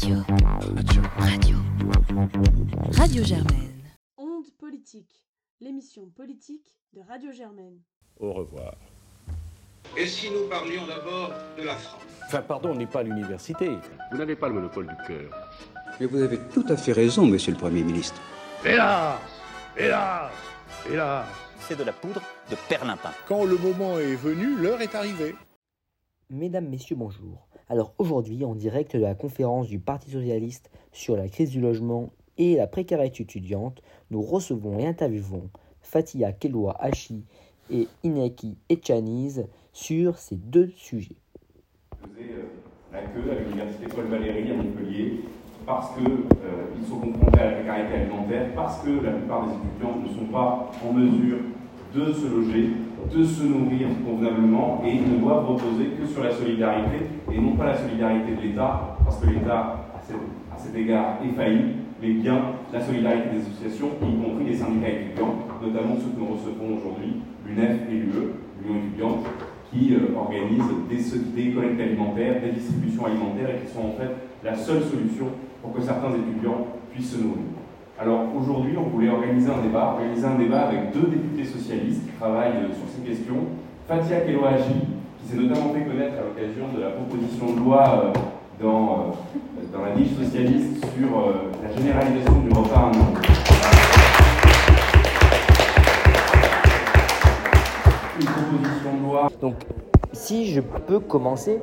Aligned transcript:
Radio. 0.00 0.22
Radio. 0.28 1.02
Radio. 1.18 1.56
Radio 2.92 3.24
Germaine. 3.24 3.82
Onde 4.16 4.46
politique, 4.56 5.24
l'émission 5.60 6.08
politique 6.14 6.76
de 6.92 7.00
Radio 7.00 7.32
Germaine. 7.32 7.80
Au 8.20 8.32
revoir. 8.32 8.76
Et 9.96 10.06
si 10.06 10.30
nous 10.30 10.48
parlions 10.48 10.86
d'abord 10.86 11.32
de 11.58 11.64
la 11.64 11.74
France? 11.74 12.00
Enfin, 12.26 12.42
pardon, 12.42 12.70
on 12.70 12.74
n'est 12.76 12.86
pas 12.86 13.00
à 13.00 13.02
l'université. 13.02 13.70
Vous 14.12 14.18
n'avez 14.18 14.36
pas 14.36 14.46
le 14.46 14.54
monopole 14.54 14.86
du 14.86 14.94
cœur. 15.04 15.32
Mais 15.98 16.06
vous 16.06 16.22
avez 16.22 16.38
tout 16.54 16.64
à 16.68 16.76
fait 16.76 16.92
raison, 16.92 17.26
monsieur 17.26 17.50
le 17.50 17.58
Premier 17.58 17.82
ministre. 17.82 18.20
Hélas 18.64 19.18
Hélas 19.76 20.30
Hélas 20.88 21.26
C'est 21.58 21.76
de 21.76 21.82
la 21.82 21.92
poudre 21.92 22.22
de 22.48 22.56
perlimpin. 22.68 23.10
Quand 23.26 23.44
le 23.44 23.58
moment 23.58 23.98
est 23.98 24.14
venu, 24.14 24.54
l'heure 24.58 24.80
est 24.80 24.94
arrivée. 24.94 25.34
Mesdames, 26.30 26.68
Messieurs, 26.68 26.94
bonjour. 26.94 27.47
Alors 27.70 27.92
aujourd'hui, 27.98 28.46
en 28.46 28.54
direct 28.54 28.96
de 28.96 29.02
la 29.02 29.14
conférence 29.14 29.68
du 29.68 29.78
Parti 29.78 30.10
Socialiste 30.10 30.70
sur 30.90 31.16
la 31.16 31.28
crise 31.28 31.50
du 31.50 31.60
logement 31.60 32.08
et 32.38 32.56
la 32.56 32.66
précarité 32.66 33.24
étudiante, 33.24 33.82
nous 34.10 34.22
recevons 34.22 34.78
et 34.78 34.86
interviewons 34.86 35.50
Fatia 35.82 36.32
Keloa 36.32 36.74
Hachi 36.80 37.24
et 37.70 37.86
Ineki 38.04 38.56
Echaniz 38.70 39.46
sur 39.74 40.16
ces 40.16 40.36
deux 40.36 40.70
sujets. 40.76 41.16
faisait 42.00 42.30
la 42.90 43.02
queue 43.02 43.30
à 43.30 43.34
l'université 43.34 43.86
Paul 43.94 44.06
Valéry 44.06 44.50
à 44.50 44.54
Montpellier 44.54 45.20
parce 45.66 45.94
qu'ils 45.94 46.06
euh, 46.08 46.88
sont 46.88 47.00
confrontés 47.00 47.38
à 47.38 47.50
la 47.50 47.56
précarité 47.56 47.94
alimentaire, 47.96 48.46
parce 48.54 48.82
que 48.82 48.88
la 49.04 49.10
plupart 49.10 49.46
des 49.46 49.52
étudiants 49.52 50.00
ne 50.02 50.08
sont 50.08 50.32
pas 50.32 50.70
en 50.82 50.92
mesure 50.94 51.36
de 51.94 52.12
se 52.14 52.26
loger, 52.26 52.70
de 53.14 53.22
se 53.22 53.42
nourrir 53.42 53.88
convenablement 54.06 54.82
et 54.86 54.92
ils 54.92 55.12
ne 55.12 55.18
doivent 55.18 55.46
reposer 55.46 55.88
que 56.00 56.06
sur 56.06 56.22
la 56.22 56.32
solidarité 56.32 57.17
et 57.32 57.40
non 57.40 57.52
pas 57.52 57.66
la 57.66 57.76
solidarité 57.76 58.32
de 58.36 58.40
l'État, 58.40 58.96
parce 59.04 59.18
que 59.18 59.26
l'État, 59.30 59.90
à, 59.94 60.00
cet- 60.56 60.74
égard, 60.76 61.18
est 61.24 61.34
failli, 61.36 61.60
mais 62.00 62.10
bien 62.10 62.40
la 62.72 62.80
solidarité 62.80 63.30
des 63.34 63.40
associations, 63.42 63.88
y 64.02 64.22
compris 64.22 64.44
les 64.46 64.54
syndicats 64.54 64.88
étudiants, 64.88 65.34
notamment 65.62 65.96
ceux 65.96 66.10
que 66.12 66.20
nous 66.20 66.32
recevons 66.34 66.78
aujourd'hui, 66.78 67.22
l'UNEF 67.46 67.78
et 67.90 67.94
l'UE, 67.94 68.32
l'Union 68.62 68.78
étudiante, 68.80 69.24
qui 69.72 69.94
euh, 69.94 70.16
organisent 70.16 70.72
des, 70.88 71.50
collectes 71.52 71.80
alimentaires, 71.80 72.40
des 72.40 72.52
distributions 72.52 73.06
alimentaires 73.06 73.50
et 73.50 73.66
qui 73.66 73.72
sont 73.72 73.80
en 73.80 73.92
fait 73.92 74.10
la 74.42 74.56
seule 74.56 74.82
solution 74.82 75.26
pour 75.62 75.74
que 75.74 75.80
certains 75.82 76.10
étudiants 76.10 76.66
puissent 76.92 77.12
se 77.12 77.20
nourrir. 77.22 77.42
Alors 78.00 78.26
aujourd'hui, 78.38 78.74
on 78.78 78.88
voulait 78.88 79.10
organiser 79.10 79.50
un 79.50 79.60
débat, 79.60 79.96
organiser 79.98 80.24
un 80.24 80.36
débat 80.36 80.68
avec 80.68 80.92
deux 80.92 81.08
députés 81.08 81.44
socialistes 81.44 82.06
qui 82.06 82.12
travaillent 82.12 82.64
euh, 82.64 82.72
sur 82.72 82.88
ces 82.88 83.02
questions. 83.02 83.44
Fatia 83.86 84.20
Kelohaji, 84.20 84.97
qui 85.22 85.28
s'est 85.30 85.36
notamment 85.36 85.72
fait 85.74 85.84
connaître 85.84 86.14
à 86.18 86.22
l'occasion 86.22 86.68
de 86.76 86.80
la 86.82 86.90
proposition 86.90 87.54
de 87.54 87.58
loi 87.60 88.12
euh, 88.14 88.62
dans, 88.62 88.92
euh, 88.92 89.72
dans 89.72 89.84
la 89.84 89.94
niche 89.94 90.14
socialiste 90.14 90.84
sur 90.96 91.18
euh, 91.18 91.50
la 91.62 91.76
généralisation 91.76 92.40
du 92.40 92.48
repas 92.48 92.78
un 92.78 93.00
an. 93.00 93.14
Une 98.20 98.26
proposition 98.26 98.96
de 98.96 99.02
loi. 99.02 99.30
Donc, 99.40 99.54
si 100.12 100.46
je 100.52 100.60
peux 100.60 101.00
commencer, 101.00 101.60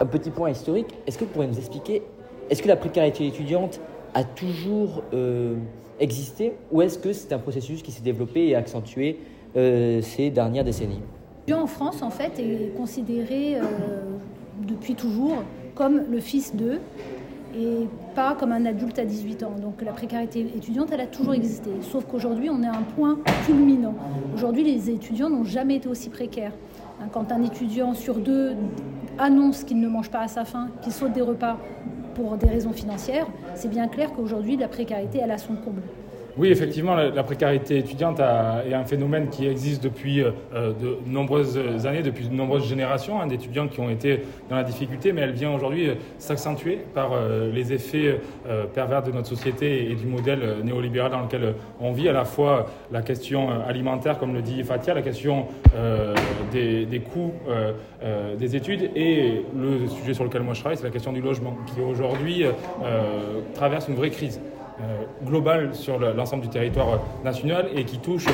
un 0.00 0.06
petit 0.06 0.30
point 0.30 0.50
historique, 0.50 0.94
est-ce 1.06 1.18
que 1.18 1.24
vous 1.24 1.30
pourriez 1.30 1.48
nous 1.48 1.58
expliquer, 1.58 2.02
est-ce 2.50 2.62
que 2.62 2.68
la 2.68 2.76
précarité 2.76 3.26
étudiante 3.26 3.80
a 4.14 4.24
toujours 4.24 5.02
existé 5.98 6.54
ou 6.70 6.82
est-ce 6.82 6.98
que 6.98 7.12
c'est 7.12 7.32
un 7.32 7.38
processus 7.38 7.82
qui 7.82 7.92
s'est 7.92 8.02
développé 8.02 8.48
et 8.48 8.54
accentué 8.54 9.18
ces 9.54 10.30
dernières 10.30 10.64
décennies? 10.64 11.00
L'étudiant 11.46 11.62
en 11.62 11.68
France, 11.68 12.02
en 12.02 12.10
fait, 12.10 12.40
est 12.40 12.76
considéré 12.76 13.54
euh, 13.54 13.60
depuis 14.66 14.96
toujours 14.96 15.44
comme 15.76 16.02
le 16.10 16.18
fils 16.18 16.56
d'eux 16.56 16.80
et 17.56 17.86
pas 18.16 18.34
comme 18.34 18.50
un 18.50 18.66
adulte 18.66 18.98
à 18.98 19.04
18 19.04 19.44
ans. 19.44 19.52
Donc 19.62 19.80
la 19.80 19.92
précarité 19.92 20.40
étudiante, 20.56 20.92
a 20.92 21.06
toujours 21.06 21.34
existé. 21.34 21.70
Sauf 21.82 22.04
qu'aujourd'hui, 22.04 22.50
on 22.50 22.64
est 22.64 22.66
à 22.66 22.72
un 22.72 22.82
point 22.82 23.20
culminant. 23.44 23.94
Aujourd'hui, 24.34 24.64
les 24.64 24.90
étudiants 24.90 25.30
n'ont 25.30 25.44
jamais 25.44 25.76
été 25.76 25.88
aussi 25.88 26.10
précaires. 26.10 26.52
Hein, 27.00 27.06
Quand 27.12 27.30
un 27.30 27.44
étudiant 27.44 27.94
sur 27.94 28.16
deux 28.16 28.56
annonce 29.16 29.62
qu'il 29.62 29.78
ne 29.78 29.86
mange 29.86 30.10
pas 30.10 30.22
à 30.22 30.28
sa 30.28 30.44
faim, 30.44 30.70
qu'il 30.82 30.92
saute 30.92 31.12
des 31.12 31.22
repas 31.22 31.58
pour 32.16 32.36
des 32.38 32.48
raisons 32.48 32.72
financières, 32.72 33.28
c'est 33.54 33.70
bien 33.70 33.86
clair 33.86 34.10
qu'aujourd'hui, 34.16 34.56
la 34.56 34.66
précarité, 34.66 35.20
elle 35.22 35.30
a 35.30 35.38
son 35.38 35.54
comble. 35.54 35.82
Oui, 36.38 36.48
effectivement, 36.50 36.94
la, 36.94 37.22
précarité 37.22 37.78
étudiante 37.78 38.20
a- 38.20 38.62
est 38.68 38.74
un 38.74 38.84
phénomène 38.84 39.28
qui 39.30 39.46
existe 39.46 39.82
depuis 39.82 40.20
euh, 40.22 40.32
de 40.52 40.98
nombreuses 41.06 41.58
années, 41.86 42.02
depuis 42.02 42.28
de 42.28 42.34
nombreuses 42.34 42.68
générations 42.68 43.18
hein, 43.18 43.26
d'étudiants 43.26 43.68
qui 43.68 43.80
ont 43.80 43.88
été 43.88 44.20
dans 44.50 44.56
la 44.56 44.62
difficulté, 44.62 45.12
mais 45.12 45.22
elle 45.22 45.32
vient 45.32 45.54
aujourd'hui 45.54 45.88
euh, 45.88 45.94
s'accentuer 46.18 46.78
par 46.94 47.12
euh, 47.14 47.50
les 47.50 47.72
effets 47.72 48.20
euh, 48.46 48.64
pervers 48.66 49.02
de 49.02 49.12
notre 49.12 49.28
société 49.28 49.90
et, 49.90 49.94
du 49.94 50.04
modèle 50.04 50.40
euh, 50.42 50.62
néolibéral 50.62 51.10
dans 51.10 51.22
lequel 51.22 51.42
euh, 51.42 51.52
on 51.80 51.92
vit, 51.92 52.08
à 52.10 52.12
la 52.12 52.26
fois 52.26 52.66
la 52.92 53.00
question 53.00 53.48
euh, 53.50 53.66
alimentaire, 53.66 54.18
comme 54.18 54.34
le 54.34 54.42
dit 54.42 54.62
Fatia, 54.62 54.92
la 54.92 55.00
question 55.00 55.46
euh, 55.74 56.14
des, 56.52 56.84
des 56.84 57.00
coûts 57.00 57.32
euh, 57.48 57.72
euh, 58.04 58.36
des 58.36 58.56
études 58.56 58.90
et 58.94 59.42
le 59.58 59.88
sujet 59.88 60.12
sur 60.12 60.24
lequel 60.24 60.42
moi 60.42 60.52
je 60.52 60.60
travaille, 60.60 60.76
c'est 60.76 60.84
la 60.84 60.90
question 60.90 61.14
du 61.14 61.22
logement, 61.22 61.56
qui 61.74 61.80
aujourd'hui 61.80 62.44
euh, 62.44 62.50
euh, 62.84 63.40
traverse 63.54 63.88
une 63.88 63.94
vraie 63.94 64.10
crise. 64.10 64.38
euh, 64.44 64.55
globale 65.24 65.74
sur 65.74 65.98
le- 65.98 66.12
l'ensemble 66.12 66.42
du 66.42 66.48
territoire 66.48 66.88
euh, 66.94 66.96
national 67.24 67.68
et 67.74 67.84
qui 67.84 67.98
touche 67.98 68.26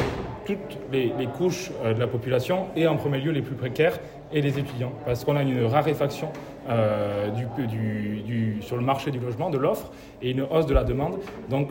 toutes 0.44 0.78
les, 0.92 1.12
les 1.18 1.26
couches 1.26 1.70
euh, 1.84 1.94
de 1.94 2.00
la 2.00 2.06
population 2.06 2.66
et 2.76 2.86
en 2.86 2.96
premier 2.96 3.18
lieu 3.18 3.30
les 3.32 3.42
plus 3.42 3.54
précaires 3.54 3.98
et 4.32 4.40
les 4.40 4.58
étudiants. 4.58 4.92
Parce 5.04 5.24
qu'on 5.24 5.36
a 5.36 5.42
une 5.42 5.64
raréfaction 5.66 6.28
euh, 6.68 7.28
du, 7.30 8.58
sur 8.60 8.76
le 8.76 8.82
marché 8.82 9.10
du 9.10 9.18
logement, 9.18 9.50
de 9.50 9.58
l'offre 9.58 9.90
et 10.22 10.30
une 10.30 10.42
hausse 10.42 10.66
de 10.66 10.74
la 10.74 10.84
demande. 10.84 11.18
Donc 11.50 11.70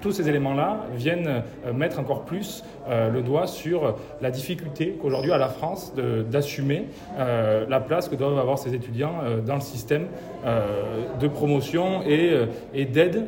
tous 0.00 0.12
ces 0.12 0.28
éléments-là 0.28 0.86
viennent 0.94 1.42
euh, 1.66 1.72
mettre 1.72 1.98
encore 1.98 2.22
plus 2.22 2.62
euh, 2.88 3.10
le 3.10 3.22
doigt 3.22 3.48
sur 3.48 3.96
la 4.20 4.30
difficulté 4.30 4.96
qu'aujourd'hui 5.00 5.32
a 5.32 5.38
la 5.38 5.48
France 5.48 5.92
d'assumer 6.30 6.84
la 7.18 7.80
place 7.80 8.08
que 8.08 8.14
doivent 8.14 8.38
avoir 8.38 8.58
ces 8.58 8.74
étudiants 8.74 9.14
dans 9.46 9.54
le 9.54 9.60
système 9.60 10.06
de 11.20 11.28
promotion 11.28 12.02
et, 12.06 12.32
et 12.74 12.84
d'aide 12.84 13.24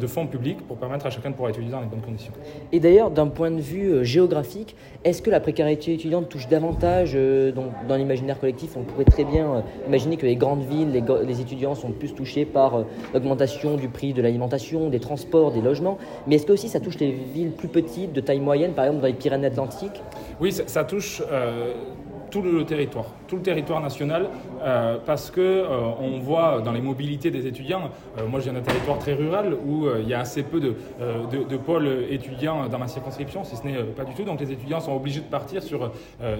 de 0.00 0.06
fonds 0.06 0.26
publics 0.26 0.66
pour 0.66 0.76
permettre 0.76 1.06
à 1.06 1.10
chacun 1.10 1.30
de 1.30 1.34
pouvoir 1.34 1.50
étudier 1.50 1.70
dans 1.70 1.80
les 1.80 1.86
bonnes 1.86 2.00
conditions. 2.00 2.32
Et 2.72 2.80
d'ailleurs, 2.80 3.10
d'un 3.10 3.28
point 3.28 3.50
de 3.50 3.60
vue 3.60 4.04
géographique, 4.04 4.76
est-ce 5.04 5.22
que 5.22 5.30
la 5.30 5.40
précarité 5.40 5.94
étudiante 5.94 6.28
touche 6.28 6.48
davantage 6.48 7.14
dans 7.14 7.96
l'imaginaire 7.96 8.38
collectif? 8.38 8.76
On 8.76 8.82
pourrait 8.82 9.04
très 9.04 9.24
bien 9.24 9.64
imaginer 9.86 10.16
que 10.16 10.26
les 10.26 10.36
grandes 10.44 10.64
villes, 10.64 11.04
les, 11.26 11.40
étudiants 11.40 11.74
sont 11.74 11.90
plus 11.90 12.14
touchés 12.14 12.44
par 12.44 12.76
euh, 12.76 12.82
l'augmentation 13.14 13.76
du 13.76 13.88
prix 13.88 14.12
de 14.12 14.20
l'alimentation, 14.20 14.90
des 14.90 15.00
transports, 15.00 15.52
des 15.52 15.62
logements. 15.62 15.96
Mais 16.26 16.36
est-ce 16.36 16.46
que 16.46 16.52
aussi 16.52 16.68
ça 16.68 16.80
touche 16.80 16.98
les 16.98 17.12
villes 17.12 17.52
plus 17.52 17.68
petites, 17.68 18.12
de 18.12 18.20
taille 18.20 18.40
moyenne, 18.40 18.72
par 18.72 18.84
exemple 18.84 19.00
dans 19.00 19.08
les 19.08 19.14
Pyrénées-Atlantiques? 19.14 20.02
Oui, 20.40 20.52
ça, 20.52 20.64
ça 20.66 20.84
touche 20.84 21.22
euh, 21.32 21.72
tout 22.30 22.42
le 22.42 22.64
territoire, 22.64 23.06
tout 23.26 23.36
le 23.36 23.42
territoire 23.42 23.80
national, 23.80 24.28
euh, 24.64 24.96
parce 25.04 25.30
que 25.30 25.40
euh, 25.40 25.66
on 26.00 26.18
voit 26.20 26.62
dans 26.62 26.72
les 26.72 26.80
mobilités 26.80 27.30
des 27.30 27.46
étudiants. 27.46 27.90
euh, 28.18 28.26
moi, 28.26 28.40
je 28.40 28.44
viens 28.44 28.54
d'un 28.54 28.64
territoire 28.64 28.98
très 28.98 29.12
rural 29.12 29.54
où 29.66 29.86
il 30.00 30.08
y 30.08 30.14
a 30.14 30.20
assez 30.20 30.42
peu 30.42 30.58
de, 30.60 30.74
de, 31.30 31.56
pôles 31.56 32.06
étudiants 32.10 32.68
dans 32.68 32.78
ma 32.78 32.88
circonscription, 32.88 33.44
si 33.44 33.56
ce 33.56 33.66
n'est 33.66 33.82
pas 33.82 34.04
du 34.04 34.14
tout. 34.14 34.24
Donc, 34.24 34.40
les 34.40 34.52
étudiants 34.52 34.80
sont 34.80 34.94
obligés 34.94 35.20
de 35.20 35.26
partir 35.26 35.62
sur 35.62 35.92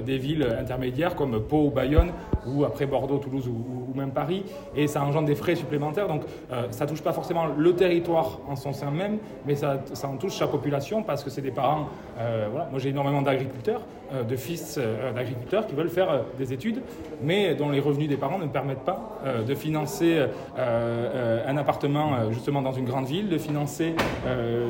des 0.04 0.18
villes 0.18 0.46
intermédiaires 0.58 1.14
comme 1.14 1.40
Pau 1.40 1.64
ou 1.66 1.70
Bayonne, 1.70 2.12
ou 2.46 2.64
après 2.64 2.86
Bordeaux, 2.86 3.18
Toulouse 3.18 3.48
ou, 3.48 3.96
même 3.96 4.10
Paris, 4.10 4.44
et 4.74 4.86
ça 4.86 5.02
engendre 5.02 5.26
des 5.26 5.34
frais 5.34 5.54
supplémentaires. 5.54 6.08
Donc, 6.08 6.22
ça 6.70 6.86
touche 6.86 7.02
pas 7.02 7.12
forcément 7.12 7.46
le 7.46 7.74
territoire 7.74 8.40
en 8.48 8.56
son 8.56 8.72
sein 8.72 8.90
même, 8.90 9.18
mais 9.46 9.54
ça, 9.54 9.82
en 10.04 10.16
touche 10.16 10.36
sa 10.36 10.46
population 10.46 11.02
parce 11.02 11.22
que 11.22 11.30
c'est 11.30 11.42
des 11.42 11.50
parents. 11.50 11.88
Moi, 12.18 12.78
j'ai 12.78 12.90
énormément 12.90 13.22
d'agriculteurs, 13.22 13.82
de 14.28 14.36
fils 14.36 14.78
d'agriculteurs 15.14 15.66
qui 15.66 15.74
veulent 15.74 15.88
faire 15.88 16.24
des 16.38 16.52
études, 16.52 16.80
mais 17.22 17.54
dont 17.54 17.70
les 17.70 17.80
revenus 17.80 18.08
des 18.08 18.13
parents 18.16 18.38
ne 18.38 18.46
permettent 18.46 18.84
pas 18.84 19.18
euh, 19.24 19.42
de 19.42 19.54
financer 19.54 20.16
euh, 20.16 20.26
euh, 20.58 21.44
un 21.46 21.56
appartement 21.56 22.30
justement 22.30 22.62
dans 22.62 22.72
une 22.72 22.84
grande 22.84 23.06
ville, 23.06 23.28
de 23.28 23.38
financer 23.38 23.94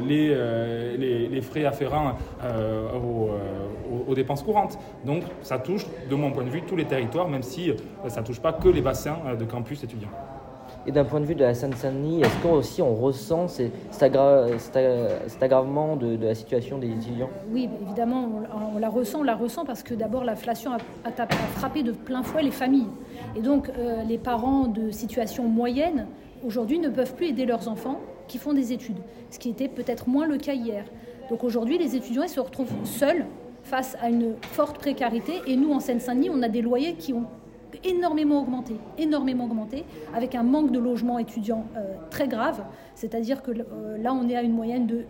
les, 0.07 1.41
frais 1.43 1.65
afférents 1.65 2.17
aux, 4.09 4.15
dépenses 4.15 4.43
courantes. 4.43 4.79
Donc, 5.05 5.23
ça 5.43 5.59
touche, 5.59 5.87
de 6.09 6.15
mon 6.15 6.31
point 6.31 6.45
de 6.45 6.51
vue, 6.51 6.63
tous 6.63 6.77
les 6.77 6.85
territoires, 6.85 7.29
même 7.29 7.43
si 7.43 7.73
ça 8.09 8.21
ne 8.21 8.27
touche 8.27 8.41
pas 8.41 8.53
que 8.53 8.69
les 8.69 8.81
bassins 8.81 9.19
de 9.39 9.45
campus 9.45 9.83
étudiants. 9.83 10.11
Et 10.87 10.93
d'un 10.93 11.05
point 11.05 11.21
de 11.21 11.25
vue 11.25 11.35
de 11.35 11.41
la 11.41 11.55
Seine-Saint-Denis, 11.55 12.21
est-ce 12.21 12.43
qu'on 12.43 12.53
aussi 12.53 12.83
on 12.83 12.95
ressent 12.95 13.49
ces- 13.49 13.71
cet, 13.91 15.43
aggravement 15.43 15.97
de, 15.97 16.19
la 16.23 16.35
situation 16.35 16.79
des 16.79 16.89
étudiants? 16.89 17.31
Oui, 17.51 17.71
évidemment, 17.83 18.29
on, 18.75 18.79
la 18.79 18.89
ressent, 18.91 19.21
on 19.21 19.23
la 19.23 19.35
ressent 19.35 19.65
parce 19.65 19.83
que 19.83 19.95
d'abord 19.95 20.25
la 20.25 20.35
l'inflation 20.35 20.73
a 20.73 21.27
frappé 21.57 21.83
de 21.83 21.93
plein 21.93 22.23
fouet 22.23 22.43
les 22.43 22.51
familles. 22.51 22.89
Et 23.37 23.41
donc 23.41 23.71
euh, 23.71 24.03
les 24.03 24.19
parents 24.19 24.67
de 24.67 24.91
situation 24.91 25.45
moyenne, 25.45 26.07
aujourd'hui, 26.45 26.79
ne 26.79 26.89
peuvent 26.89 27.15
plus 27.15 27.29
aider 27.29 27.47
leurs 27.47 27.69
enfants 27.69 28.01
qui 28.29 28.39
font 28.39 28.53
des 28.53 28.73
études, 28.73 28.99
ce 29.31 29.39
qui 29.39 29.51
était 29.51 29.69
peut-être 29.69 30.09
moins 30.09 30.27
le 30.27 30.37
cas 30.39 30.55
hier. 30.55 30.85
Donc 31.31 31.45
aujourd'hui, 31.45 31.79
les 31.79 31.97
étudiants 31.97 32.25
ils 32.25 32.29
se 32.29 32.41
retrouvent 32.41 32.75
seuls 32.85 33.25
face 33.63 33.97
à 34.03 34.11
une 34.11 34.35
forte 34.43 34.79
précarité. 34.79 35.33
Et 35.47 35.57
nous, 35.57 35.73
en 35.73 35.81
Seine-Saint-Denis, 35.81 36.31
on 36.31 36.43
a 36.43 36.49
des 36.49 36.63
loyers 36.63 36.95
qui 36.95 37.13
ont 37.13 37.25
énormément 37.85 38.41
augmenté, 38.41 38.77
énormément 38.99 39.45
augmenté, 39.45 39.85
avec 40.15 40.35
un 40.35 40.43
manque 40.43 40.73
de 40.73 40.79
logements 40.79 41.19
étudiants 41.19 41.67
très 42.11 42.29
grave. 42.29 42.63
C'est-à-dire 42.95 43.43
que 43.43 43.51
là, 43.51 44.13
on 44.15 44.29
est 44.29 44.37
à 44.37 44.43
une 44.43 44.53
moyenne 44.53 44.87
de 44.87 45.05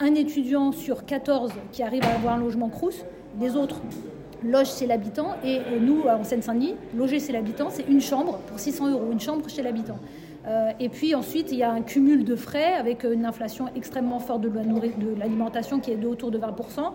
un 0.00 0.14
étudiant 0.14 0.72
sur 0.72 1.04
14 1.04 1.52
qui 1.72 1.82
arrive 1.82 2.04
à 2.04 2.14
avoir 2.14 2.34
un 2.34 2.38
logement 2.38 2.68
Crous, 2.68 3.04
les 3.40 3.56
autres 3.56 3.80
logent 4.44 4.74
chez 4.74 4.86
l'habitant. 4.86 5.36
Et 5.44 5.60
nous, 5.80 6.02
en 6.02 6.24
Seine-Saint-Denis, 6.24 6.74
loger 6.96 7.20
chez 7.20 7.32
l'habitant, 7.32 7.68
c'est 7.70 7.86
une 7.88 8.00
chambre 8.00 8.38
pour 8.46 8.58
600 8.58 8.90
euros, 8.90 9.12
une 9.12 9.20
chambre 9.20 9.48
chez 9.48 9.62
l'habitant. 9.62 9.98
Euh, 10.46 10.70
et 10.78 10.88
puis 10.88 11.14
ensuite, 11.14 11.50
il 11.50 11.58
y 11.58 11.62
a 11.62 11.72
un 11.72 11.82
cumul 11.82 12.24
de 12.24 12.36
frais 12.36 12.74
avec 12.74 13.04
une 13.04 13.24
inflation 13.24 13.66
extrêmement 13.74 14.20
forte 14.20 14.42
de 14.42 14.50
l'alimentation 15.18 15.80
qui 15.80 15.90
est 15.90 15.96
de 15.96 16.06
autour 16.06 16.30
de 16.30 16.38
20%. 16.38 16.92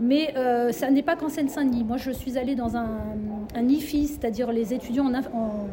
Mais 0.00 0.34
euh, 0.36 0.72
ça 0.72 0.90
n'est 0.90 1.02
pas 1.02 1.16
qu'en 1.16 1.28
Seine-Saint-Denis. 1.28 1.84
Moi, 1.84 1.96
je 1.96 2.10
suis 2.10 2.38
allée 2.38 2.54
dans 2.54 2.76
un, 2.76 2.98
IFI, 3.56 4.06
c'est-à-dire 4.06 4.52
les 4.52 4.72
étudiants 4.72 5.10
en, 5.32 5.66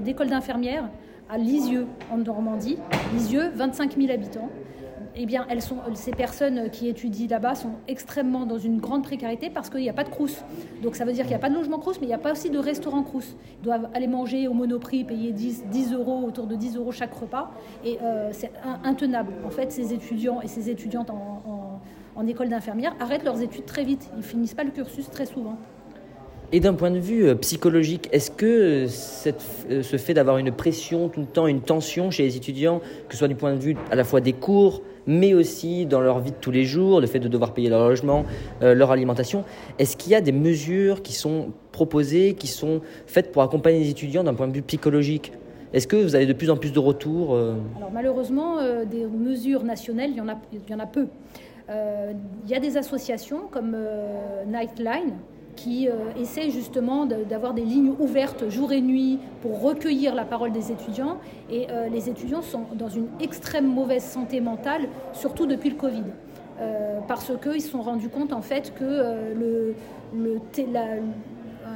d'école 0.00 0.28
d'infirmière, 0.28 0.88
à 1.30 1.38
Lisieux, 1.38 1.86
en 2.10 2.18
Normandie. 2.18 2.78
Lisieux, 3.14 3.50
25 3.54 3.96
000 3.96 4.12
habitants 4.12 4.48
eh 5.20 5.26
bien, 5.26 5.46
ces 5.94 6.12
personnes 6.12 6.70
qui 6.70 6.88
étudient 6.88 7.26
là-bas 7.28 7.56
sont 7.56 7.72
extrêmement 7.88 8.46
dans 8.46 8.58
une 8.58 8.78
grande 8.78 9.02
précarité 9.02 9.50
parce 9.50 9.68
qu'il 9.68 9.80
n'y 9.80 9.90
a 9.90 9.92
pas 9.92 10.04
de 10.04 10.10
crous. 10.10 10.44
Donc 10.80 10.94
ça 10.94 11.04
veut 11.04 11.12
dire 11.12 11.24
qu'il 11.24 11.32
n'y 11.32 11.36
a 11.36 11.40
pas 11.40 11.50
de 11.50 11.56
logement 11.56 11.78
crous, 11.78 12.00
mais 12.00 12.06
il 12.06 12.10
n'y 12.10 12.14
a 12.14 12.18
pas 12.18 12.32
aussi 12.32 12.50
de 12.50 12.58
restaurant 12.58 13.02
crous. 13.02 13.34
Ils 13.60 13.64
doivent 13.64 13.88
aller 13.94 14.06
manger 14.06 14.46
au 14.46 14.54
monoprix, 14.54 15.02
payer 15.02 15.32
10, 15.32 15.64
10 15.72 15.92
euros, 15.92 16.22
autour 16.24 16.46
de 16.46 16.54
10 16.54 16.76
euros 16.76 16.92
chaque 16.92 17.12
repas. 17.12 17.50
Et 17.84 17.98
euh, 18.00 18.28
c'est 18.32 18.52
intenable. 18.84 19.32
En 19.44 19.50
fait, 19.50 19.72
ces 19.72 19.92
étudiants 19.92 20.40
et 20.40 20.46
ces 20.46 20.70
étudiantes 20.70 21.10
en, 21.10 21.42
en 21.46 21.67
école 22.26 22.48
d'infirmière 22.48 22.94
arrêtent 23.00 23.24
leurs 23.24 23.40
études 23.40 23.66
très 23.66 23.84
vite. 23.84 24.10
Ils 24.16 24.22
finissent 24.22 24.54
pas 24.54 24.64
le 24.64 24.70
cursus 24.70 25.10
très 25.10 25.26
souvent. 25.26 25.56
Et 26.50 26.60
d'un 26.60 26.72
point 26.72 26.90
de 26.90 26.98
vue 26.98 27.26
euh, 27.26 27.34
psychologique, 27.34 28.08
est-ce 28.10 28.30
que 28.30 28.86
cette, 28.86 29.44
euh, 29.70 29.82
ce 29.82 29.98
fait 29.98 30.14
d'avoir 30.14 30.38
une 30.38 30.50
pression 30.50 31.10
tout 31.10 31.20
le 31.20 31.26
temps, 31.26 31.46
une 31.46 31.60
tension 31.60 32.10
chez 32.10 32.22
les 32.22 32.38
étudiants, 32.38 32.80
que 33.06 33.12
ce 33.12 33.18
soit 33.18 33.28
du 33.28 33.34
point 33.34 33.52
de 33.52 33.58
vue 33.58 33.76
à 33.90 33.94
la 33.94 34.02
fois 34.02 34.22
des 34.22 34.32
cours, 34.32 34.80
mais 35.06 35.34
aussi 35.34 35.84
dans 35.84 36.00
leur 36.00 36.20
vie 36.20 36.30
de 36.30 36.36
tous 36.40 36.50
les 36.50 36.64
jours, 36.64 37.02
le 37.02 37.06
fait 37.06 37.18
de 37.18 37.28
devoir 37.28 37.52
payer 37.52 37.68
leur 37.68 37.86
logement, 37.86 38.24
euh, 38.62 38.74
leur 38.74 38.92
alimentation, 38.92 39.44
est-ce 39.78 39.98
qu'il 39.98 40.12
y 40.12 40.14
a 40.14 40.22
des 40.22 40.32
mesures 40.32 41.02
qui 41.02 41.12
sont 41.12 41.48
proposées, 41.70 42.32
qui 42.32 42.46
sont 42.46 42.80
faites 43.06 43.30
pour 43.30 43.42
accompagner 43.42 43.80
les 43.80 43.90
étudiants 43.90 44.24
d'un 44.24 44.34
point 44.34 44.48
de 44.48 44.54
vue 44.54 44.62
psychologique? 44.62 45.32
Est-ce 45.74 45.86
que 45.86 45.96
vous 45.96 46.14
avez 46.14 46.24
de 46.24 46.32
plus 46.32 46.48
en 46.48 46.56
plus 46.56 46.72
de 46.72 46.78
retours 46.78 47.36
Alors 47.76 47.92
malheureusement, 47.92 48.56
des 48.90 49.04
mesures 49.04 49.64
nationales, 49.64 50.08
il 50.12 50.16
y 50.16 50.20
en 50.22 50.28
a, 50.28 50.40
il 50.50 50.60
y 50.70 50.74
en 50.74 50.78
a 50.78 50.86
peu. 50.86 51.08
Il 51.68 52.50
y 52.50 52.54
a 52.54 52.60
des 52.60 52.76
associations 52.76 53.42
comme 53.50 53.76
Nightline 54.46 55.12
qui 55.58 55.88
euh, 55.88 55.92
essaie 56.16 56.50
justement 56.50 57.04
d'avoir 57.04 57.52
des 57.52 57.64
lignes 57.64 57.92
ouvertes 57.98 58.48
jour 58.48 58.72
et 58.72 58.80
nuit 58.80 59.18
pour 59.42 59.60
recueillir 59.60 60.14
la 60.14 60.24
parole 60.24 60.52
des 60.52 60.70
étudiants. 60.70 61.18
Et 61.50 61.66
euh, 61.70 61.88
les 61.88 62.08
étudiants 62.08 62.42
sont 62.42 62.66
dans 62.74 62.88
une 62.88 63.08
extrême 63.20 63.66
mauvaise 63.66 64.04
santé 64.04 64.40
mentale, 64.40 64.88
surtout 65.12 65.46
depuis 65.46 65.70
le 65.70 65.76
Covid. 65.76 66.04
Euh, 66.60 67.00
parce 67.08 67.32
qu'ils 67.42 67.62
se 67.62 67.70
sont 67.70 67.82
rendus 67.82 68.08
compte 68.08 68.32
en 68.32 68.42
fait 68.42 68.72
que 68.74 69.34
le, 69.34 69.74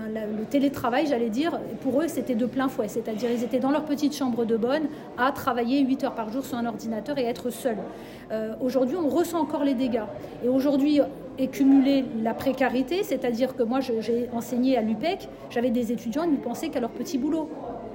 le 0.08 0.44
télétravail, 0.44 1.06
j'allais 1.06 1.30
dire, 1.30 1.58
pour 1.82 2.00
eux, 2.02 2.08
c'était 2.08 2.34
de 2.34 2.46
plein 2.46 2.68
fouet. 2.68 2.88
C'est-à-dire, 2.88 3.30
ils 3.30 3.44
étaient 3.44 3.60
dans 3.60 3.70
leur 3.70 3.84
petite 3.84 4.14
chambre 4.14 4.44
de 4.44 4.56
bonne 4.56 4.84
à 5.18 5.32
travailler 5.32 5.80
8 5.80 6.04
heures 6.04 6.14
par 6.14 6.30
jour 6.30 6.44
sur 6.44 6.58
un 6.58 6.66
ordinateur 6.66 7.18
et 7.18 7.24
être 7.24 7.50
seuls. 7.50 7.78
aujourd'hui, 8.60 8.96
on 8.96 9.08
ressent 9.08 9.40
encore 9.40 9.64
les 9.64 9.74
dégâts. 9.74 10.04
Et 10.44 10.48
aujourd'hui, 10.48 11.00
et 11.38 11.48
cumuler 11.48 12.04
la 12.22 12.34
précarité, 12.34 13.02
c'est-à-dire 13.02 13.56
que 13.56 13.62
moi 13.62 13.80
j'ai 13.80 14.28
enseigné 14.32 14.76
à 14.76 14.82
l'UPEC, 14.82 15.28
j'avais 15.50 15.70
des 15.70 15.92
étudiants, 15.92 16.24
ils 16.24 16.32
ne 16.32 16.36
pensaient 16.36 16.68
qu'à 16.68 16.80
leur 16.80 16.90
petit 16.90 17.18
boulot. 17.18 17.48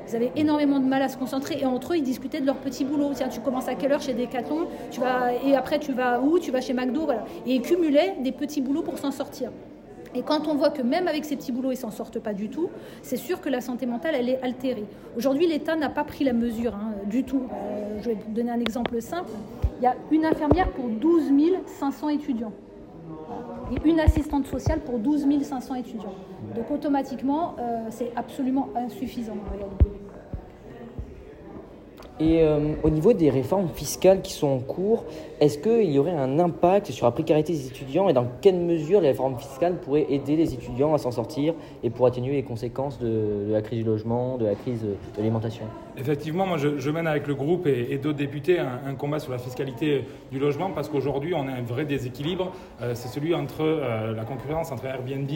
Ils 0.08 0.16
avaient 0.16 0.32
énormément 0.36 0.80
de 0.80 0.86
mal 0.86 1.02
à 1.02 1.10
se 1.10 1.18
concentrer 1.18 1.60
et 1.62 1.66
entre 1.66 1.94
eux 1.94 1.98
ils 1.98 2.04
discutaient 2.04 2.40
de 2.40 2.46
leur 2.46 2.56
petit 2.56 2.86
boulot. 2.86 3.12
Tiens, 3.14 3.28
tu 3.28 3.42
commences 3.42 3.68
à 3.68 3.76
quelle 3.76 3.92
heure 3.92 4.02
chez 4.02 4.14
Decathlon 4.14 4.68
tu 4.90 5.02
vas, 5.02 5.34
Et 5.46 5.56
après 5.56 5.80
tu 5.80 5.92
vas 5.92 6.22
où 6.22 6.40
Tu 6.40 6.52
vas 6.52 6.62
chez 6.62 6.74
McDo 6.74 7.06
voilà. 7.06 7.26
Et 7.46 7.56
ils 7.56 7.62
cumulaient 7.62 8.16
des 8.24 8.32
petits 8.32 8.62
boulots 8.62 8.84
pour 8.84 8.98
s'en 8.98 9.12
sortir. 9.12 9.52
Et 10.18 10.24
quand 10.24 10.48
on 10.48 10.56
voit 10.56 10.72
que 10.72 10.82
même 10.82 11.08
avec 11.08 11.26
ces 11.26 11.36
petits 11.36 11.52
boulots, 11.52 11.72
ils 11.72 11.78
s'en 11.78 11.92
sortent 11.92 12.18
pas 12.18 12.34
du 12.34 12.50
tout, 12.50 12.70
c'est 13.04 13.18
sûr 13.18 13.40
que 13.40 13.50
la 13.50 13.62
santé 13.62 13.86
mentale, 13.86 14.16
elle 14.16 14.30
est 14.30 14.42
altérée. 14.42 14.86
Aujourd'hui, 15.16 15.46
l'État 15.46 15.76
n'a 15.76 15.90
pas 15.90 16.04
pris 16.04 16.24
la 16.24 16.34
mesure 16.34 16.74
hein, 16.74 16.94
du 17.06 17.24
tout. 17.24 17.44
Euh, 17.54 18.00
je 18.02 18.10
vais 18.10 18.16
vous 18.16 18.34
donner 18.34 18.50
un 18.50 18.60
exemple 18.60 19.00
simple. 19.00 19.30
Il 19.80 19.84
y 19.84 19.88
a 19.88 19.96
une 20.10 20.26
infirmière 20.26 20.72
pour 20.72 20.90
12 20.90 21.32
500 21.68 22.10
étudiants 22.10 22.52
et 23.72 23.88
une 23.88 24.00
assistante 24.00 24.48
sociale 24.48 24.80
pour 24.80 24.98
12 24.98 25.28
500 25.44 25.76
étudiants. 25.76 26.16
Donc 26.56 26.72
automatiquement, 26.72 27.56
euh, 27.60 27.86
c'est 27.92 28.12
absolument 28.16 28.70
insuffisant 28.76 29.34
en 29.34 29.56
réalité. 29.56 29.97
Et 32.20 32.42
euh, 32.42 32.74
au 32.84 32.90
niveau 32.90 33.14
des 33.14 33.30
réformes 33.30 33.70
fiscales 33.70 34.22
qui 34.22 34.34
sont 34.34 34.48
en 34.48 34.60
cours, 34.60 35.06
est-ce 35.40 35.60
qu'il 35.60 35.92
y 35.92 36.00
aurait 36.00 36.16
un 36.16 36.40
impact 36.40 36.88
sur 36.92 37.06
la 37.06 37.12
précarité 37.12 37.54
des 37.54 37.68
étudiants 37.68 38.10
et 38.10 38.14
dans 38.14 38.26
quelle 38.42 38.58
mesure 38.58 39.02
les 39.02 39.10
réformes 39.10 39.38
fiscales 39.38 39.76
pourraient 39.76 40.08
aider 40.10 40.36
les 40.36 40.56
étudiants 40.56 40.96
à 40.96 40.98
s'en 40.98 41.12
sortir 41.12 41.54
et 41.84 41.92
pour 41.92 42.08
atténuer 42.08 42.34
les 42.34 42.44
conséquences 42.44 42.98
de, 42.98 43.52
la 43.52 43.62
crise 43.62 43.80
du 43.80 43.86
logement, 43.86 44.38
de 44.38 44.46
la 44.46 44.56
crise 44.56 44.82
de 44.82 44.96
l'alimentation? 45.18 45.66
Effectivement, 45.96 46.48
moi 46.48 46.58
je, 46.58 46.90
mène 46.90 47.06
avec 47.06 47.28
le 47.28 47.36
groupe 47.36 47.68
et, 47.68 47.98
d'autres 48.00 48.18
députés 48.18 48.60
un, 48.60 48.96
combat 48.96 49.20
sur 49.20 49.32
la 49.32 49.38
fiscalité 49.38 50.06
du 50.32 50.40
logement 50.40 50.72
parce 50.72 50.90
qu'aujourd'hui 50.90 51.36
on 51.36 51.48
a 51.48 51.52
un 51.52 51.62
vrai 51.62 51.86
déséquilibre. 51.86 52.52
Euh, 52.82 52.94
c'est 52.96 53.10
celui 53.10 53.36
entre 53.36 53.62
euh, 53.62 54.16
la 54.16 54.24
concurrence 54.24 54.72
entre 54.72 54.86
Airbnb 54.86 55.30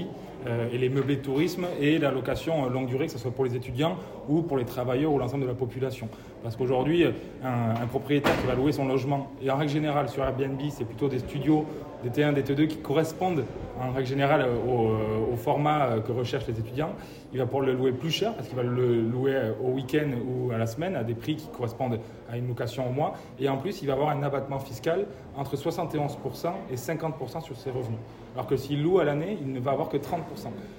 et 0.74 0.78
les 0.80 0.90
meublés 0.90 1.18
de 1.18 1.22
tourisme 1.22 1.68
et 1.80 2.00
la 2.00 2.10
location 2.10 2.68
longue 2.68 2.88
durée, 2.88 3.06
que 3.06 3.12
ce 3.12 3.20
soit 3.20 3.30
pour 3.30 3.46
les 3.46 3.56
étudiants 3.56 3.96
ou 4.28 4.42
pour 4.42 4.58
les 4.58 4.66
travailleurs 4.66 5.14
ou 5.14 5.20
l'ensemble 5.20 5.44
de 5.44 5.48
la 5.48 5.54
population. 5.54 6.10
Parce 6.42 6.56
un, 7.44 7.88
propriétaire 7.88 8.40
qui 8.40 8.48
va 8.48 8.56
louer 8.56 8.72
son 8.72 8.88
logement, 8.88 9.32
et 9.42 9.50
en 9.50 9.58
règle 9.58 9.72
générale 9.72 10.10
sur 10.10 10.24
Airbnb, 10.24 10.60
c'est 10.70 10.86
plutôt 10.86 11.08
des 11.08 11.20
studios, 11.20 11.66
des 12.04 12.10
T1, 12.10 12.34
des 12.34 12.44
T2 12.44 12.68
qui 12.68 12.78
correspondent 12.78 13.44
en 13.80 13.92
règle 13.92 14.08
générale 14.08 14.46
au, 14.68 15.34
au 15.34 15.36
format 15.36 16.00
que 16.06 16.12
recherchent 16.12 16.48
les 16.48 16.60
étudiants. 16.60 16.92
Il 17.34 17.40
va 17.40 17.46
pouvoir 17.46 17.64
le 17.64 17.74
louer 17.74 17.92
plus 17.92 18.12
cher 18.12 18.34
parce 18.34 18.48
qu'il 18.48 18.58
va 18.58 18.64
le 18.64 19.02
louer 19.02 19.36
au 19.64 19.70
week-end 19.70 20.10
ou 20.28 20.52
à 20.52 20.58
la 20.58 20.68
semaine 20.68 20.96
à 20.96 21.04
des 21.04 21.16
prix 21.16 21.38
qui 21.38 21.48
correspondent 21.48 22.00
à 22.32 22.38
une 22.38 22.48
location 22.48 22.88
au 22.88 22.92
mois. 22.92 23.14
Et 23.40 23.50
en 23.50 23.58
plus, 23.58 23.82
il 23.82 23.88
va 23.88 23.94
avoir 23.94 24.10
un 24.10 24.24
abattement 24.24 24.60
fiscal 24.60 25.06
entre 25.36 25.56
71% 25.56 26.10
et 26.72 26.76
50% 26.76 27.42
sur 27.42 27.56
ses 27.58 27.72
revenus. 27.72 28.00
Alors 28.34 28.48
que 28.48 28.56
s'il 28.56 28.82
loue 28.82 29.00
à 29.00 29.04
l'année, 29.04 29.38
il 29.42 29.52
ne 29.52 29.60
va 29.60 29.72
avoir 29.72 29.90
que 29.90 29.98
30%. 29.98 30.20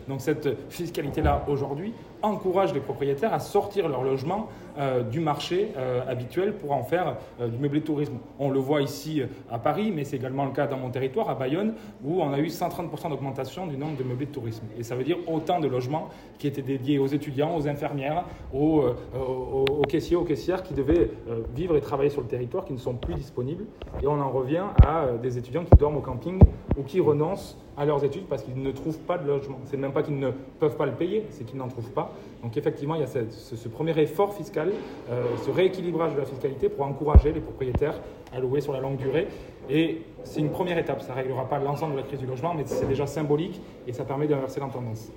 Donc 0.08 0.20
cette 0.20 0.48
fiscalité-là, 0.70 1.44
aujourd'hui, 1.48 1.92
encourage 2.22 2.72
les 2.72 2.80
propriétaires 2.80 3.34
à 3.34 3.40
sortir 3.40 3.88
leur 3.88 4.02
logement 4.02 4.48
euh, 4.78 5.02
du 5.02 5.20
marché 5.20 5.72
euh, 5.76 6.00
habituel 6.08 6.54
pour 6.54 6.72
en 6.72 6.82
faire 6.82 7.16
euh, 7.40 7.48
du 7.48 7.58
meublé 7.58 7.82
tourisme. 7.82 8.18
On 8.38 8.50
le 8.50 8.58
voit 8.58 8.80
ici 8.80 9.22
à 9.50 9.58
Paris, 9.58 9.92
mais 9.94 10.04
c'est 10.04 10.16
également 10.16 10.46
le 10.46 10.52
cas 10.52 10.66
dans 10.66 10.78
mon 10.78 10.88
territoire, 10.88 11.11
à 11.20 11.34
Bayonne, 11.34 11.74
où 12.04 12.22
on 12.22 12.32
a 12.32 12.38
eu 12.38 12.46
130% 12.46 13.10
d'augmentation 13.10 13.66
du 13.66 13.76
nombre 13.76 13.96
de 13.96 14.04
meublés 14.04 14.26
de 14.26 14.32
tourisme. 14.32 14.64
Et 14.78 14.82
ça 14.82 14.94
veut 14.94 15.04
dire 15.04 15.18
autant 15.26 15.60
de 15.60 15.68
logements 15.68 16.08
qui 16.38 16.46
étaient 16.46 16.62
dédiés 16.62 16.98
aux 16.98 17.06
étudiants, 17.06 17.56
aux 17.56 17.68
infirmières, 17.68 18.24
aux, 18.52 18.84
aux 19.14 19.82
caissiers, 19.88 20.16
aux 20.16 20.24
caissières 20.24 20.62
qui 20.62 20.74
devaient 20.74 21.10
vivre 21.54 21.76
et 21.76 21.80
travailler 21.80 22.10
sur 22.10 22.20
le 22.20 22.26
territoire, 22.26 22.64
qui 22.64 22.72
ne 22.72 22.78
sont 22.78 22.94
plus 22.94 23.14
disponibles. 23.14 23.64
Et 24.02 24.06
on 24.06 24.20
en 24.20 24.30
revient 24.30 24.64
à 24.84 25.06
des 25.22 25.38
étudiants 25.38 25.64
qui 25.64 25.76
dorment 25.78 25.98
au 25.98 26.00
camping 26.00 26.38
ou 26.76 26.82
qui 26.82 27.00
renoncent 27.00 27.56
à 27.76 27.84
leurs 27.84 28.04
études 28.04 28.26
parce 28.26 28.42
qu'ils 28.42 28.60
ne 28.60 28.70
trouvent 28.70 28.98
pas 28.98 29.18
de 29.18 29.26
logement. 29.26 29.58
C'est 29.64 29.76
même 29.76 29.92
pas 29.92 30.02
qu'ils 30.02 30.18
ne 30.18 30.30
peuvent 30.58 30.76
pas 30.76 30.86
le 30.86 30.92
payer, 30.92 31.24
c'est 31.30 31.44
qu'ils 31.44 31.58
n'en 31.58 31.68
trouvent 31.68 31.92
pas. 31.92 32.12
Donc 32.42 32.56
effectivement, 32.56 32.94
il 32.94 33.00
y 33.00 33.04
a 33.04 33.06
ce, 33.06 33.68
premier 33.68 33.98
effort 33.98 34.34
fiscal, 34.34 34.70
euh, 35.10 35.24
ce 35.44 35.50
rééquilibrage 35.50 36.14
de 36.14 36.18
la 36.18 36.26
fiscalité 36.26 36.68
pour 36.68 36.84
encourager 36.84 37.32
les 37.32 37.40
propriétaires 37.40 37.94
à 38.34 38.40
louer 38.40 38.60
sur 38.60 38.72
la 38.72 38.80
longue 38.80 38.96
durée. 38.96 39.28
Et 39.70 40.02
c'est 40.24 40.40
une 40.40 40.50
première 40.50 40.78
étape, 40.78 41.02
ça 41.02 41.12
ne 41.12 41.18
réglera 41.18 41.48
pas 41.48 41.58
l'ensemble 41.58 41.92
de 41.92 41.98
la 41.98 42.02
crise 42.04 42.18
du 42.18 42.26
logement, 42.26 42.54
mais 42.54 42.64
c'est 42.66 42.88
déjà 42.88 43.06
symbolique 43.06 43.60
et 43.86 43.92
ça 43.92 44.04
permet 44.04 44.26
d'inverser 44.26 44.60
la 44.60 44.66
tendance. 44.66 45.10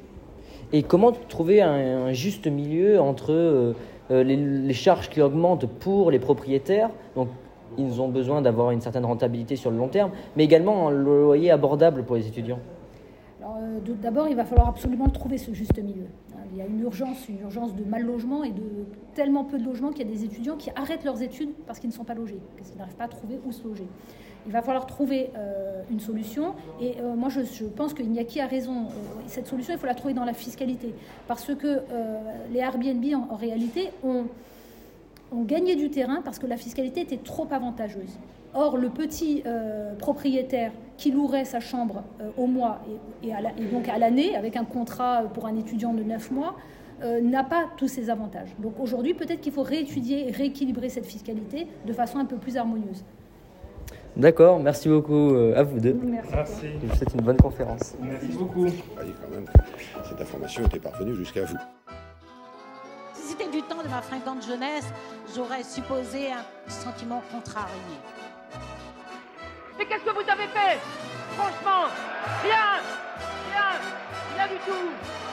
Et 0.74 0.84
comment 0.84 1.12
trouver 1.12 1.62
un, 1.62 2.12
juste 2.14 2.48
milieu 2.48 3.00
entre 3.00 3.32
euh, 3.32 3.74
euh, 4.12 4.24
les, 4.24 4.74
charges 4.74 5.10
qui 5.10 5.22
augmentent 5.22 5.68
pour 5.68 6.12
les 6.12 6.20
propriétaires, 6.20 6.90
ils 7.78 8.02
ont 8.02 8.08
besoin 8.08 8.42
d'avoir 8.42 8.72
une 8.72 8.82
certaine 8.82 9.06
rentabilité 9.06 9.56
sur 9.56 9.72
le 9.72 9.78
long 9.78 9.88
terme, 9.88 10.12
mais 10.36 10.44
également 10.44 10.88
un 10.88 10.92
loyer 10.92 11.52
abordable 11.52 12.04
pour 12.04 12.16
les 12.16 12.28
étudiants 12.28 12.60
euh, 13.42 13.80
D'abord, 14.02 14.28
il 14.28 14.36
va 14.36 14.46
falloir 14.46 14.70
absolument 14.70 15.10
trouver 15.10 15.38
ce 15.38 15.54
juste 15.54 15.78
milieu. 15.78 16.08
Hein, 16.34 16.40
il 16.52 16.58
y 16.58 16.62
a 16.62 16.66
une 16.66 16.80
urgence, 16.82 17.28
une 17.30 17.42
urgence 17.42 17.76
de 17.76 17.84
mal 17.84 18.04
logement 18.04 18.44
et 18.44 18.52
de 18.52 18.86
tellement 19.14 19.44
peu 19.44 19.58
de 19.58 19.66
logements 19.66 19.92
qu'il 19.92 20.08
y 20.08 20.12
a 20.12 20.14
des 20.14 20.24
étudiants 20.24 20.56
qui 20.56 20.70
arrêtent 20.76 21.04
leurs 21.04 21.22
études 21.22 21.50
parce 21.68 21.80
qu'ils 21.80 21.90
ne 21.90 21.94
sont 21.94 22.04
pas 22.04 22.14
logés, 22.14 22.40
parce 22.58 22.70
qu'ils 22.70 22.80
n'arrivent 22.80 22.96
pas 22.96 23.06
à 23.06 23.10
trouver 23.10 23.40
où 23.46 23.52
se 23.52 23.64
loger. 23.68 23.88
Il 24.48 24.52
va 24.52 24.62
falloir 24.62 24.86
trouver 24.86 25.32
euh, 25.36 25.82
une 25.90 26.00
solution. 26.00 26.54
Et 26.80 26.96
euh, 27.02 27.16
moi, 27.16 27.30
je, 27.30 27.66
pense 27.66 27.96
qu'Ignaki 27.96 28.40
a 28.40 28.46
raison. 28.46 28.88
cette 29.26 29.48
solution, 29.48 29.74
il 29.74 29.80
faut 29.80 29.88
la 29.88 29.96
trouver 29.96 30.14
dans 30.14 30.26
la 30.26 30.34
fiscalité. 30.34 30.94
Parce 31.28 31.54
que 31.56 31.82
les 32.54 32.60
Airbnb, 32.60 33.04
en 33.32 33.36
réalité, 33.36 33.90
ont 34.04 34.26
ont 35.32 35.44
gagné 35.44 35.76
du 35.76 35.90
terrain 35.90 36.22
parce 36.24 36.40
que 36.40 36.48
la 36.48 36.58
fiscalité 36.58 37.02
était 37.02 37.18
trop 37.18 37.48
avantageuse. 37.52 38.20
Or, 38.54 38.78
le 38.78 38.90
petit 38.90 39.44
euh, 39.46 39.96
propriétaire 39.96 40.72
qui 40.98 41.12
louerait 41.12 41.44
sa 41.44 41.60
chambre 41.60 42.04
euh, 42.22 42.30
au 42.38 42.48
mois 42.48 42.80
et, 43.22 43.32
donc 43.72 43.90
à 43.90 43.98
l'année, 43.98 44.36
avec 44.36 44.56
un 44.56 44.64
contrat 44.64 45.24
pour 45.34 45.46
un 45.46 45.58
étudiant 45.58 45.94
de 45.94 46.04
9 46.04 46.32
mois, 46.32 46.56
euh, 47.04 47.20
n'a 47.20 47.44
pas 47.44 47.66
tous 47.76 47.90
ces 47.90 48.10
avantages. 48.10 48.56
Donc 48.60 48.80
aujourd'hui, 48.80 49.14
peut-être 49.14 49.42
qu'il 49.42 49.52
faut 49.52 49.64
réétudier 49.64 50.30
et 50.30 50.32
rééquilibrer 50.32 50.88
cette 50.88 51.06
fiscalité 51.06 51.68
de 51.86 51.92
façon 51.92 52.18
un 52.18 52.26
peu 52.26 52.38
plus 52.38 52.56
harmonieuse. 52.56 53.04
D'accord, 54.16 54.62
merci 54.62 54.88
beaucoup 54.88 55.36
à 55.54 55.62
vous 55.64 55.78
deux. 55.78 56.00
Merci. 56.02 56.68
Je 56.82 56.88
vous 56.88 56.96
souhaite 56.96 57.14
une 57.14 57.22
bonne 57.22 57.36
conférence. 57.36 57.96
Merci 58.02 58.38
beaucoup. 58.38 58.64
quand 58.64 59.36
même, 59.36 59.46
cette 60.08 60.22
information 60.22 60.66
était 60.66 60.80
parvenue 60.80 61.14
jusqu'à 61.16 61.44
vous. 61.44 61.58
Du 63.52 63.62
temps 63.64 63.82
de 63.82 63.88
ma 63.88 64.02
fringante 64.02 64.46
jeunesse, 64.46 64.86
j'aurais 65.36 65.64
supposé 65.64 66.32
un 66.32 66.44
sentiment 66.70 67.24
contrarié. 67.32 67.98
Mais 69.78 69.86
qu'est-ce 69.86 70.04
que 70.04 70.12
vous 70.12 70.30
avez 70.30 70.48
fait? 70.48 70.80
Franchement, 71.36 71.90
rien 72.44 72.82
Rien 73.52 73.80
Rien 74.36 74.48
du 74.48 74.60
tout 74.66 75.25